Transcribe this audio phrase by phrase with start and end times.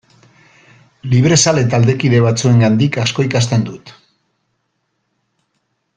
[1.11, 3.95] Librezale taldekide batzuengandik asko ikasten dut.